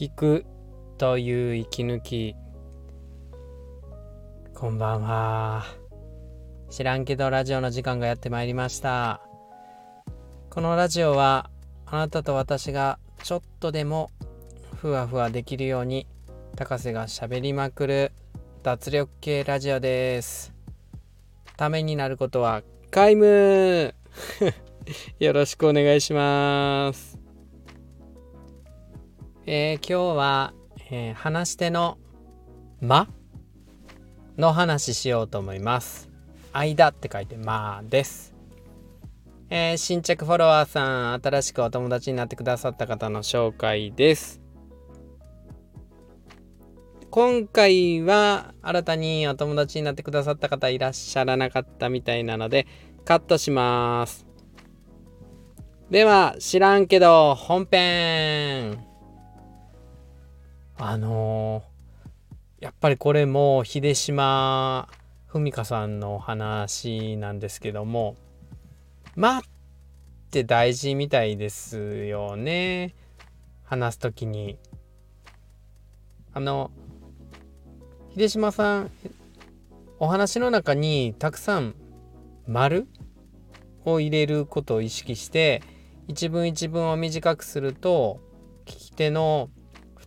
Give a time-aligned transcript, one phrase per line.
[0.00, 0.46] 聞く
[0.96, 2.34] という息抜き。
[4.54, 5.62] こんばんは。
[6.70, 9.20] 知らんけどラジオの時間がやってまいりました。
[10.48, 11.50] このラジオは
[11.84, 14.10] あなたと私がちょっとでも
[14.76, 16.06] ふわふわできるように
[16.56, 18.12] 高瀬がしゃべりまくる
[18.62, 20.54] 脱力系ラジオです。
[21.58, 23.94] ためになることは皆無。
[25.20, 27.09] よろしくお願いします。
[29.52, 30.54] えー、今日は、
[30.92, 31.98] えー、話し手の
[32.80, 33.08] 「間」
[34.38, 36.08] の話しようと思います。
[36.52, 38.32] 間って書いて「ま」です。
[39.48, 44.40] えー、新着フォロワーさん、新しくお友達になってくださった方の紹介です。
[47.10, 52.68] 今回は新たにお友達になってくださった方いらっしゃらなかったみたいなので
[53.04, 54.28] カットします。
[55.90, 58.89] では、知らんけど本編
[60.82, 64.88] あのー、やっぱりこれも秀島
[65.26, 68.16] 文香さんのお話なんですけども
[69.14, 69.42] 「ま」っ
[70.30, 72.94] て大事みたいですよね
[73.64, 74.58] 話す時に。
[76.32, 76.70] あの
[78.16, 78.90] 秀島さん
[79.98, 81.74] お話の中にたくさん
[82.48, 82.88] 「丸」
[83.84, 85.62] を入れることを意識して
[86.08, 88.18] 一文一文を短くすると
[88.64, 89.50] 聞き手の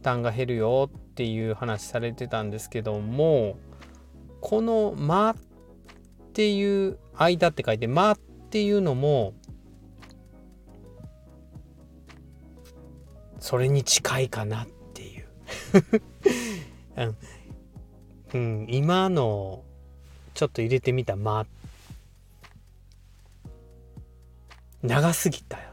[0.03, 3.57] 担が減るよっていう話されてたんですけども
[4.41, 5.35] この「間」っ
[6.33, 8.19] ていう「間」って書いて「間」っ
[8.51, 9.33] ていうのも
[13.39, 15.25] それに近いかなっていう。
[18.33, 19.63] うん、今の
[20.33, 21.45] ちょっと入れてみた「間」
[24.81, 25.63] 長すぎたよ。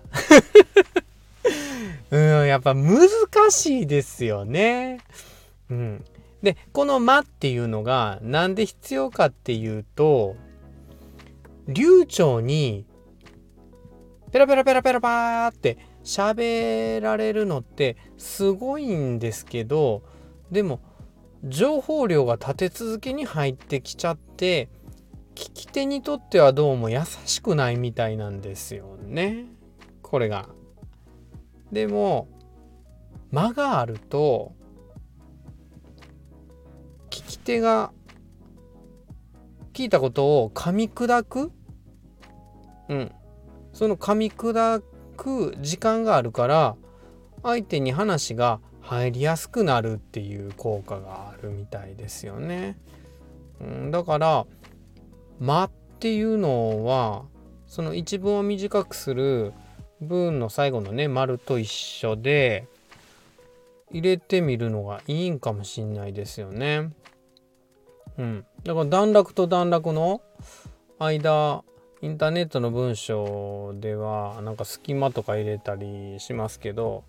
[2.11, 3.09] うん、やっぱ難
[3.51, 4.99] しいですよね。
[5.71, 6.05] うん。
[6.43, 10.37] で、この間っていうのがなんで必要かっていうと、
[11.69, 12.85] 流暢に
[14.33, 20.03] ペラペラペラペラパーって喋られるのってすごいんですけど、
[20.51, 20.81] でも
[21.45, 24.69] 情報量が立て続けに入ってきちゃって、
[25.35, 29.47] 聞き手にとってはどうも優しくないみたいなんですよね。
[30.03, 30.49] これが。
[31.73, 32.29] でも
[33.31, 34.53] 間があると
[37.11, 37.93] 聞き手が
[39.73, 41.53] 聞いたことを噛み砕く？
[42.89, 43.13] うん
[43.73, 44.83] その噛み砕
[45.17, 46.77] く時間があるから
[47.43, 52.77] 相手に話が入りやすくなるっていう効果があるみたいですよね。
[53.61, 54.47] うん、だから
[55.39, 55.71] 「間」っ
[56.01, 57.25] ていうのは
[57.67, 59.53] その一文を短くする
[60.01, 62.67] 文の最後のね丸と一緒で
[63.91, 66.91] 入れてみるのがいいんかもしんないですよね。
[68.19, 68.47] うん。
[68.65, 70.23] だから段落と段落の
[70.99, 71.65] 間
[72.03, 77.05] インターネットの文章ではなんか隙間とか入れたりしますけど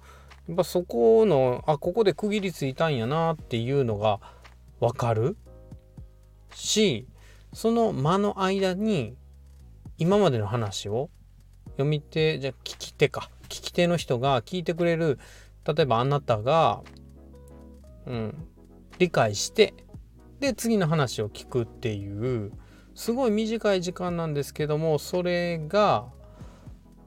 [0.47, 4.19] やっぱそこのあここで区切りついたんやなっていうのが
[4.81, 5.37] わかる
[6.53, 7.07] し
[7.53, 9.15] その間の間に
[9.97, 11.09] 今までの話を
[11.71, 13.29] 読み手じゃ聞き手か。
[13.51, 15.19] 聞き手の人が聞いてくれる
[15.65, 16.81] 例えばあなたが、
[18.07, 18.47] うん、
[18.97, 19.73] 理解して
[20.39, 22.51] で次の話を聞くっていう
[22.95, 26.05] すごい短い時間なんですけどもそれが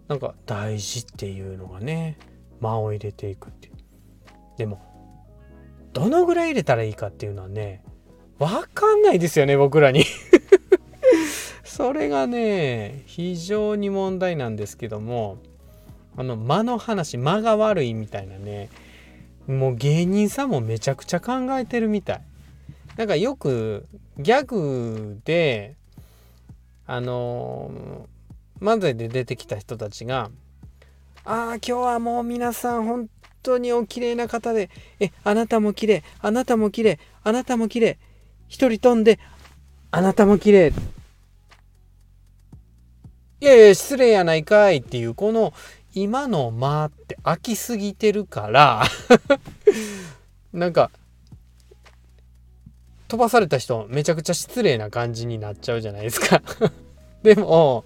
[0.09, 2.19] なんか大事っていうのがね
[2.61, 3.75] 間を入れていくっていう。
[4.59, 4.83] でも
[5.93, 7.83] どのぐらい入れたらいいかっていうのはね
[8.39, 10.05] 分かんないですよね僕らに。
[11.75, 15.39] それがね非常に問題なんですけども
[16.17, 18.71] あの間の話間が悪いみたいなね
[19.49, 22.21] もう芸人さんもめちゃくちゃ考えてるみたい。
[22.97, 23.87] なんかよく
[24.19, 25.75] ギャグで
[26.87, 28.07] あの
[28.61, 30.31] 漫才で出てきた人たちが
[31.27, 33.09] 「ああ今日はもう皆さん本
[33.43, 34.71] 当にお綺麗な方で
[35.01, 37.99] えあなたも綺麗あなたも綺麗あなたも綺麗
[38.47, 39.19] 一人飛んで
[39.91, 40.73] あなたも綺麗
[43.45, 45.53] やいや、失礼やないかいっていう、この
[45.95, 48.85] 今の間って飽きすぎてるから
[50.53, 50.91] なんか、
[53.09, 56.43] 飛ばされた人めちゃくちゃ失礼な感じになっちゃうじゃないですか。
[57.23, 57.85] でも、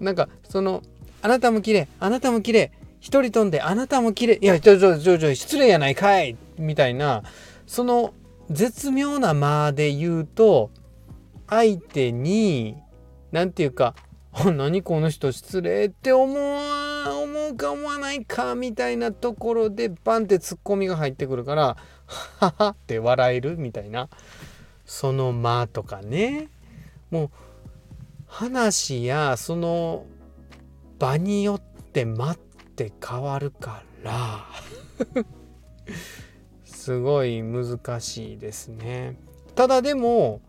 [0.00, 0.82] なんか、その、
[1.20, 7.22] あなたも綺麗、あなたも綺麗、一人飛んで、あなたも綺麗、いや、ちょちょちょちょ、失礼やないかいみたいな、
[7.66, 8.14] その
[8.50, 10.70] 絶妙な間で言うと、
[11.48, 12.76] 相手に、
[13.32, 13.94] なんていうか、
[14.52, 16.36] 何この人失礼って思う
[17.22, 24.08] 思うか思わないかみたいなところでバンってツッコミが入ってくるからははって笑えるみたいな。
[24.84, 26.48] その間とかね。
[27.10, 27.30] もう
[28.26, 30.04] 話やその
[30.98, 34.44] 場によって待って変わるから。
[36.64, 39.18] すごい難しいですね。
[39.54, 40.42] ただでも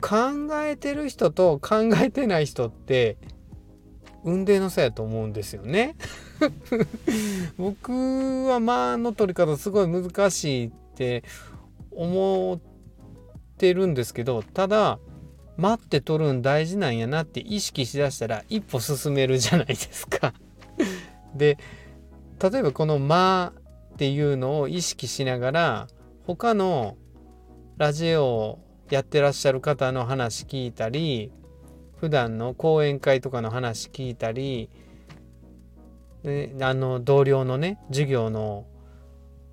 [0.00, 3.16] 考えてる人と考えてない人って
[4.24, 5.96] 運命の差やと思うんですよね。
[7.58, 7.92] 僕
[8.46, 11.24] は間の取り方すごい難しいって
[11.90, 12.60] 思っ
[13.58, 14.98] てるんですけどただ
[15.56, 20.34] 待って取るん大事なんやなって意識しだしたら一歩進めるじゃないですか。
[21.34, 21.58] で
[22.40, 23.52] 例えばこの「間」
[23.94, 25.88] っていうのを意識しながら
[26.26, 26.96] 他の
[27.76, 28.58] ラジオを
[28.90, 31.32] やってらっしゃる方の話聞いたり
[32.02, 34.68] 普段の講演会とかの話聞いたり
[36.24, 38.66] であの同僚のね授業の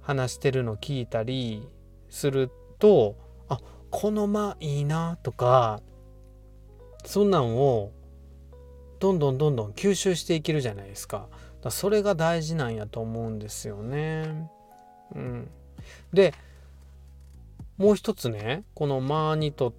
[0.02, 1.70] 話してるの聞いたり
[2.10, 2.50] する
[2.80, 3.16] と
[3.50, 3.60] あ
[3.92, 5.80] この間いいなとか
[7.06, 7.92] そんなんを
[8.98, 11.28] どんどんどんどん吸収していけるじゃないですか。
[11.62, 14.50] だそれが大事なんやと思うんですよね。
[15.14, 15.52] うん、
[16.12, 16.34] で
[17.78, 19.76] もう一つねこの間にと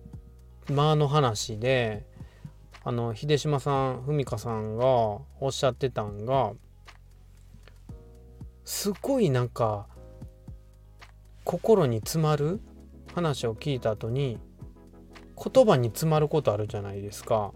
[0.69, 2.08] 間の話で
[2.82, 6.53] あの秀島さん文香さんがおっしゃってたんが
[8.65, 9.87] すごいなんか
[11.44, 12.61] 心に詰まる
[13.15, 14.38] 話を聞いた後に
[15.37, 17.53] 言葉に詰まることあるじゃないですか。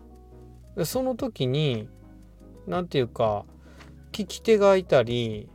[0.77, 1.89] でその時に
[2.67, 3.45] 何て言うか
[4.13, 5.49] 聞き手がいたり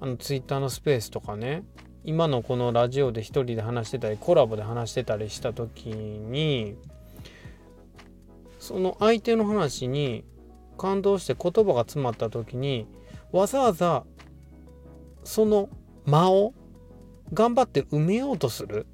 [0.00, 1.62] あのツイッターのスペースとかね
[2.04, 6.76] 今のこのラジオで一人で話してたりコラボで話してたりした時に
[8.68, 10.26] その相手の話に
[10.76, 12.86] 感動して言葉が詰まった時に
[13.32, 14.04] わざわざ
[15.24, 15.70] その
[16.04, 16.52] 間を
[17.32, 18.86] 頑張って埋めようとする、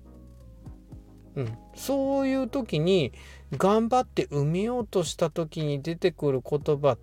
[1.35, 3.12] うん、そういう時に
[3.50, 6.99] 頑張って埋めようとした時に出てくる言葉っ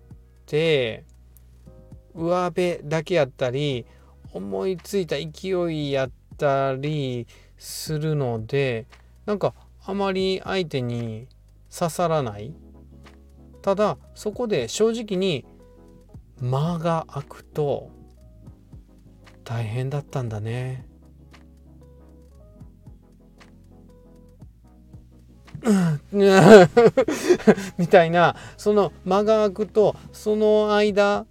[0.46, 1.04] て
[2.14, 3.84] 上辺だけやったり
[4.32, 7.26] 思いついた勢いやったり
[7.58, 8.86] するので
[9.26, 9.52] なんか
[9.84, 11.28] あまり相手に
[11.72, 12.54] 刺さらない。
[13.62, 15.44] ただそこで正直に
[16.40, 17.90] 間が空くと
[19.44, 20.86] 大変だったんだね。
[27.78, 31.24] みたいなその間が空くとその間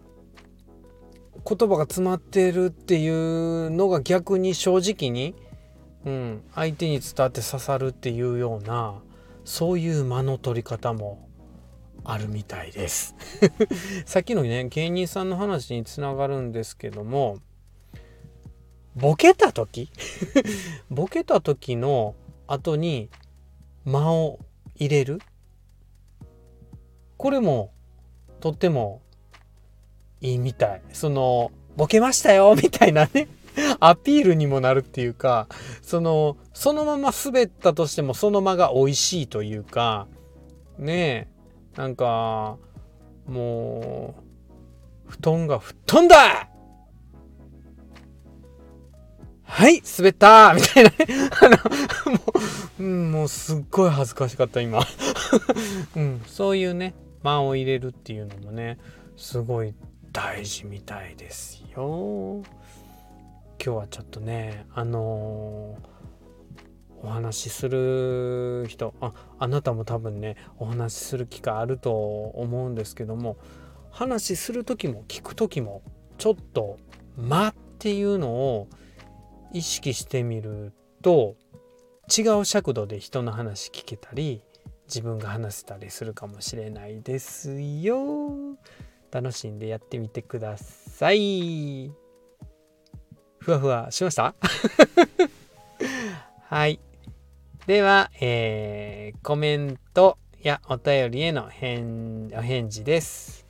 [1.45, 5.35] 言葉が詰まってるっていうのが逆に正直に、
[6.05, 9.01] うん、相手に伝わって刺さるっていうような
[9.43, 11.27] そういう間の取り方も
[12.03, 13.15] あるみたいです。
[14.05, 17.38] さっきのね芸人さんの話につながるんですけども
[18.95, 19.89] ボケた時？
[20.89, 22.15] ボケた時の
[22.47, 23.09] 後に
[23.85, 24.39] 間を
[24.75, 25.19] 入れる？
[27.17, 27.71] これも
[28.39, 29.01] とっても
[30.21, 30.81] いいみたい。
[30.91, 33.27] その、ボケましたよみたいなね。
[33.80, 35.48] アピールにもなるっていうか、
[35.81, 40.07] その、そのまま滑ったとしてもその間が美味しいというか、
[40.77, 41.27] ね
[41.75, 42.57] え、なんか、
[43.25, 44.15] も
[45.07, 46.47] う、布団が吹っ飛んだ
[49.44, 50.95] はい滑った みたいなね。
[51.42, 51.49] あ
[52.80, 54.80] の、もう、もうすっごい恥ずかしかった、今。
[55.95, 58.78] うん、そういうね、間を入れるっていうのもね、
[59.18, 59.73] すごい
[60.14, 62.44] 大事みたいですよ。
[63.63, 73.37] 今日はちょっとねあのー、お話しする人ああなたも多分ねお話しする機会あると思うんですけども
[73.91, 75.83] 話する時も聞く時も
[76.18, 76.77] ちょっと
[77.15, 78.68] 「間」っていうのを
[79.53, 81.35] 意識してみると
[82.09, 84.41] 違う尺度で人の話聞けたり
[84.87, 88.57] 自分が話せたりするかもしれないですよ。
[89.11, 92.00] 楽しんでやってみてください。
[93.42, 94.36] ふわふわしました？
[96.48, 96.80] はい。
[97.66, 103.48] では、えー、コメントやお便りへの返お返事です。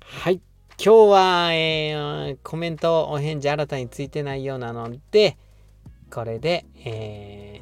[0.00, 0.40] はい。
[0.78, 5.36] 今日は、えー、コメント、お返事新たについてないようなので、
[6.10, 7.60] これで、え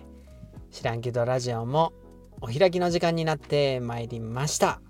[0.71, 1.93] ー、知らんけどラジオも
[2.41, 4.81] お開きの時間になってまいりました。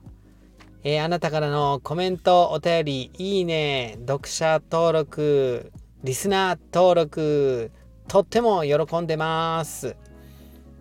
[0.86, 5.72] えー、あなたからのコメント、お便り、いいね、読者登録、
[6.02, 7.70] リスナー登録、
[8.06, 9.96] とっても喜んでます。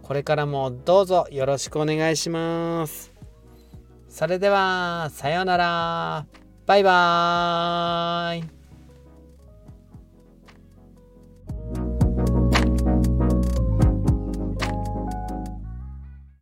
[0.01, 3.13] これからもどうぞよろしくお願いします。
[4.09, 6.25] それではさようなら
[6.65, 8.62] バイバーイ